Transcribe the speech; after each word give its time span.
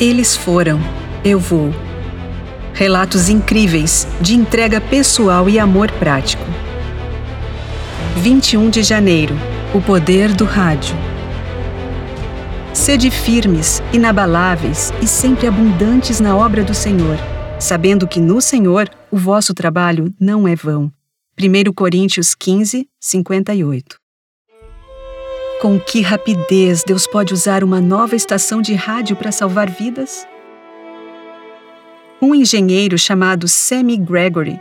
Eles 0.00 0.34
foram, 0.34 0.80
eu 1.22 1.38
vou. 1.38 1.74
Relatos 2.72 3.28
incríveis 3.28 4.08
de 4.18 4.34
entrega 4.34 4.80
pessoal 4.80 5.46
e 5.46 5.58
amor 5.58 5.92
prático. 5.92 6.42
21 8.16 8.70
de 8.70 8.82
janeiro 8.82 9.34
O 9.74 9.82
poder 9.82 10.32
do 10.32 10.46
rádio. 10.46 10.96
Sede 12.72 13.10
firmes, 13.10 13.82
inabaláveis 13.92 14.90
e 15.02 15.06
sempre 15.06 15.46
abundantes 15.46 16.18
na 16.18 16.34
obra 16.34 16.64
do 16.64 16.72
Senhor, 16.72 17.18
sabendo 17.58 18.08
que 18.08 18.20
no 18.20 18.40
Senhor 18.40 18.88
o 19.10 19.18
vosso 19.18 19.52
trabalho 19.52 20.14
não 20.18 20.48
é 20.48 20.56
vão. 20.56 20.90
1 21.38 21.74
Coríntios 21.74 22.34
15, 22.34 22.88
58. 22.98 23.99
Com 25.60 25.78
que 25.78 26.00
rapidez 26.00 26.82
Deus 26.82 27.06
pode 27.06 27.34
usar 27.34 27.62
uma 27.62 27.82
nova 27.82 28.16
estação 28.16 28.62
de 28.62 28.72
rádio 28.72 29.14
para 29.14 29.30
salvar 29.30 29.68
vidas? 29.68 30.26
Um 32.18 32.34
engenheiro 32.34 32.96
chamado 32.96 33.46
Sammy 33.46 33.98
Gregory 33.98 34.58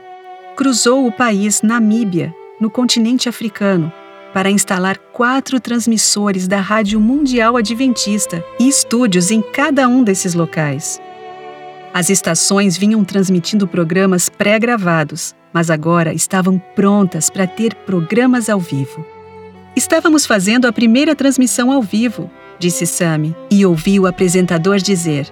cruzou 0.57 1.07
o 1.07 1.11
país 1.11 1.61
Namíbia, 1.61 2.35
no 2.59 2.69
continente 2.69 3.29
africano, 3.29 3.89
para 4.33 4.51
instalar 4.51 4.97
quatro 4.97 5.57
transmissores 5.61 6.49
da 6.49 6.59
Rádio 6.59 6.99
Mundial 6.99 7.55
Adventista 7.55 8.43
e 8.59 8.67
estúdios 8.67 9.31
em 9.31 9.41
cada 9.41 9.87
um 9.87 10.03
desses 10.03 10.33
locais. 10.33 11.01
As 11.93 12.09
estações 12.09 12.77
vinham 12.77 13.05
transmitindo 13.05 13.65
programas 13.65 14.27
pré-gravados, 14.27 15.33
mas 15.53 15.71
agora 15.71 16.13
estavam 16.13 16.61
prontas 16.75 17.29
para 17.29 17.47
ter 17.47 17.73
programas 17.73 18.49
ao 18.49 18.59
vivo. 18.59 19.05
Estávamos 19.79 20.25
fazendo 20.25 20.67
a 20.67 20.73
primeira 20.73 21.15
transmissão 21.15 21.71
ao 21.71 21.81
vivo, 21.81 22.29
disse 22.59 22.85
Sammy, 22.85 23.33
e 23.49 23.65
ouvi 23.65 23.97
o 23.97 24.07
apresentador 24.07 24.75
dizer: 24.75 25.31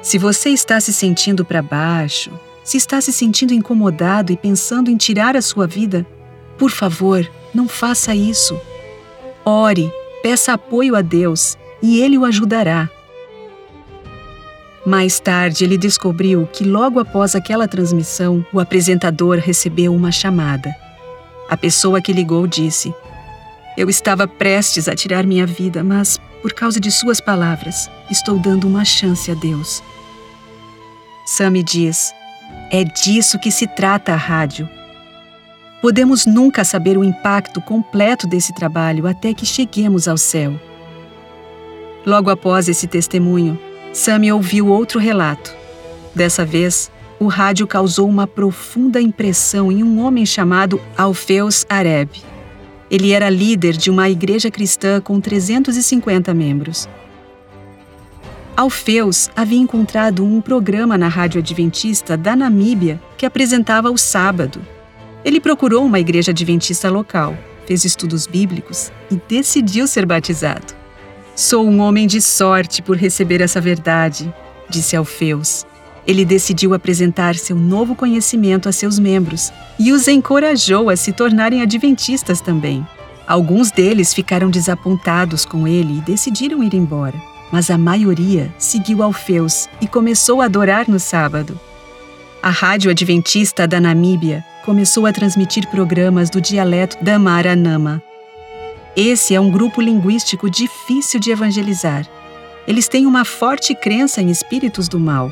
Se 0.00 0.16
você 0.16 0.50
está 0.50 0.78
se 0.78 0.92
sentindo 0.92 1.44
para 1.44 1.60
baixo, 1.60 2.30
se 2.62 2.76
está 2.76 3.00
se 3.00 3.12
sentindo 3.12 3.52
incomodado 3.52 4.30
e 4.30 4.36
pensando 4.36 4.92
em 4.92 4.96
tirar 4.96 5.36
a 5.36 5.42
sua 5.42 5.66
vida, 5.66 6.06
por 6.56 6.70
favor, 6.70 7.28
não 7.52 7.66
faça 7.66 8.14
isso. 8.14 8.56
Ore, 9.44 9.92
peça 10.22 10.52
apoio 10.52 10.94
a 10.94 11.00
Deus 11.00 11.58
e 11.82 12.00
Ele 12.00 12.16
o 12.16 12.24
ajudará. 12.24 12.88
Mais 14.86 15.18
tarde, 15.18 15.64
ele 15.64 15.76
descobriu 15.76 16.48
que 16.52 16.62
logo 16.62 17.00
após 17.00 17.34
aquela 17.34 17.66
transmissão, 17.66 18.46
o 18.52 18.60
apresentador 18.60 19.38
recebeu 19.38 19.92
uma 19.92 20.12
chamada. 20.12 20.72
A 21.50 21.56
pessoa 21.56 22.00
que 22.00 22.12
ligou 22.12 22.46
disse: 22.46 22.94
eu 23.78 23.88
estava 23.88 24.26
prestes 24.26 24.88
a 24.88 24.96
tirar 24.96 25.24
minha 25.24 25.46
vida, 25.46 25.84
mas, 25.84 26.18
por 26.42 26.52
causa 26.52 26.80
de 26.80 26.90
suas 26.90 27.20
palavras, 27.20 27.88
estou 28.10 28.36
dando 28.36 28.66
uma 28.66 28.84
chance 28.84 29.30
a 29.30 29.34
Deus. 29.34 29.80
Sammy 31.24 31.62
diz: 31.62 32.12
é 32.72 32.82
disso 32.82 33.38
que 33.38 33.52
se 33.52 33.68
trata 33.68 34.12
a 34.12 34.16
rádio. 34.16 34.68
Podemos 35.80 36.26
nunca 36.26 36.64
saber 36.64 36.98
o 36.98 37.04
impacto 37.04 37.60
completo 37.60 38.26
desse 38.26 38.52
trabalho 38.52 39.06
até 39.06 39.32
que 39.32 39.46
cheguemos 39.46 40.08
ao 40.08 40.18
céu. 40.18 40.58
Logo 42.04 42.30
após 42.30 42.68
esse 42.68 42.88
testemunho, 42.88 43.56
Sammy 43.92 44.32
ouviu 44.32 44.66
outro 44.66 44.98
relato. 44.98 45.54
Dessa 46.16 46.44
vez, 46.44 46.90
o 47.20 47.28
rádio 47.28 47.64
causou 47.64 48.08
uma 48.08 48.26
profunda 48.26 49.00
impressão 49.00 49.70
em 49.70 49.84
um 49.84 50.04
homem 50.04 50.26
chamado 50.26 50.80
Alfeus 50.96 51.64
Areb. 51.68 52.10
Ele 52.90 53.12
era 53.12 53.28
líder 53.28 53.76
de 53.76 53.90
uma 53.90 54.08
igreja 54.08 54.50
cristã 54.50 55.00
com 55.00 55.20
350 55.20 56.32
membros. 56.32 56.88
Alfeus 58.56 59.30
havia 59.36 59.58
encontrado 59.58 60.24
um 60.24 60.40
programa 60.40 60.98
na 60.98 61.06
rádio 61.06 61.40
adventista 61.40 62.16
da 62.16 62.34
Namíbia 62.34 63.00
que 63.16 63.24
apresentava 63.24 63.90
o 63.90 63.96
sábado. 63.96 64.60
Ele 65.24 65.40
procurou 65.40 65.84
uma 65.84 66.00
igreja 66.00 66.32
adventista 66.32 66.90
local, 66.90 67.36
fez 67.66 67.84
estudos 67.84 68.26
bíblicos 68.26 68.90
e 69.10 69.20
decidiu 69.28 69.86
ser 69.86 70.06
batizado. 70.06 70.74
Sou 71.36 71.68
um 71.68 71.80
homem 71.80 72.06
de 72.06 72.20
sorte 72.20 72.82
por 72.82 72.96
receber 72.96 73.40
essa 73.40 73.60
verdade, 73.60 74.32
disse 74.68 74.96
Alfeus 74.96 75.64
ele 76.08 76.24
decidiu 76.24 76.72
apresentar 76.72 77.34
seu 77.34 77.54
novo 77.54 77.94
conhecimento 77.94 78.66
a 78.66 78.72
seus 78.72 78.98
membros 78.98 79.52
e 79.78 79.92
os 79.92 80.08
encorajou 80.08 80.88
a 80.88 80.96
se 80.96 81.12
tornarem 81.12 81.60
adventistas 81.60 82.40
também. 82.40 82.84
Alguns 83.26 83.70
deles 83.70 84.14
ficaram 84.14 84.48
desapontados 84.48 85.44
com 85.44 85.68
ele 85.68 85.98
e 85.98 86.00
decidiram 86.00 86.64
ir 86.64 86.72
embora, 86.72 87.14
mas 87.52 87.70
a 87.70 87.76
maioria 87.76 88.50
seguiu 88.56 89.02
Alfeus 89.02 89.68
e 89.82 89.86
começou 89.86 90.40
a 90.40 90.46
adorar 90.46 90.88
no 90.88 90.98
sábado. 90.98 91.60
A 92.42 92.48
Rádio 92.48 92.90
Adventista 92.90 93.68
da 93.68 93.78
Namíbia 93.78 94.42
começou 94.64 95.04
a 95.04 95.12
transmitir 95.12 95.68
programas 95.68 96.30
do 96.30 96.40
dialeto 96.40 96.96
da 97.04 97.18
Maranama. 97.18 98.02
Esse 98.96 99.34
é 99.34 99.40
um 99.40 99.50
grupo 99.50 99.82
linguístico 99.82 100.48
difícil 100.48 101.20
de 101.20 101.30
evangelizar. 101.30 102.08
Eles 102.66 102.88
têm 102.88 103.04
uma 103.04 103.26
forte 103.26 103.74
crença 103.74 104.22
em 104.22 104.30
espíritos 104.30 104.88
do 104.88 104.98
mal 104.98 105.30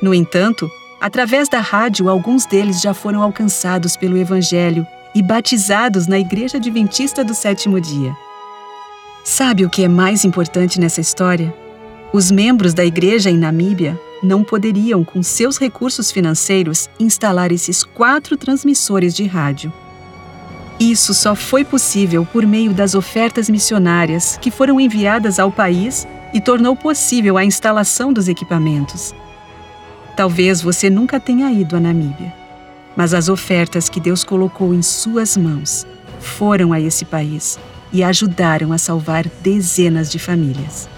no 0.00 0.14
entanto, 0.14 0.70
através 1.00 1.48
da 1.48 1.60
rádio, 1.60 2.08
alguns 2.08 2.46
deles 2.46 2.80
já 2.80 2.94
foram 2.94 3.22
alcançados 3.22 3.96
pelo 3.96 4.16
Evangelho 4.16 4.86
e 5.14 5.22
batizados 5.22 6.06
na 6.06 6.18
Igreja 6.18 6.58
Adventista 6.58 7.24
do 7.24 7.34
Sétimo 7.34 7.80
Dia. 7.80 8.16
Sabe 9.24 9.64
o 9.64 9.70
que 9.70 9.84
é 9.84 9.88
mais 9.88 10.24
importante 10.24 10.78
nessa 10.78 11.00
história? 11.00 11.52
Os 12.12 12.30
membros 12.30 12.72
da 12.72 12.84
igreja 12.84 13.28
em 13.28 13.36
Namíbia 13.36 14.00
não 14.22 14.42
poderiam, 14.42 15.04
com 15.04 15.22
seus 15.22 15.58
recursos 15.58 16.10
financeiros, 16.10 16.88
instalar 16.98 17.52
esses 17.52 17.84
quatro 17.84 18.36
transmissores 18.36 19.14
de 19.14 19.26
rádio. 19.26 19.72
Isso 20.80 21.12
só 21.12 21.34
foi 21.34 21.64
possível 21.64 22.26
por 22.32 22.46
meio 22.46 22.72
das 22.72 22.94
ofertas 22.94 23.50
missionárias 23.50 24.38
que 24.40 24.50
foram 24.50 24.80
enviadas 24.80 25.38
ao 25.38 25.50
país 25.50 26.06
e 26.32 26.40
tornou 26.40 26.76
possível 26.76 27.36
a 27.36 27.44
instalação 27.44 28.12
dos 28.12 28.28
equipamentos. 28.28 29.14
Talvez 30.18 30.60
você 30.60 30.90
nunca 30.90 31.20
tenha 31.20 31.48
ido 31.52 31.76
à 31.76 31.80
Namíbia, 31.80 32.34
mas 32.96 33.14
as 33.14 33.28
ofertas 33.28 33.88
que 33.88 34.00
Deus 34.00 34.24
colocou 34.24 34.74
em 34.74 34.82
suas 34.82 35.36
mãos 35.36 35.86
foram 36.18 36.72
a 36.72 36.80
esse 36.80 37.04
país 37.04 37.56
e 37.92 38.02
ajudaram 38.02 38.72
a 38.72 38.78
salvar 38.78 39.28
dezenas 39.44 40.10
de 40.10 40.18
famílias. 40.18 40.88